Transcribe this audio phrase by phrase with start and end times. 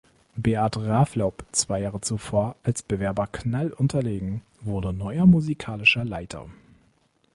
[0.35, 6.47] Beat Raaflaub, zwei Jahre zuvor als Bewerber Knall unterlegen, wurde neuer musikalischer Leiter.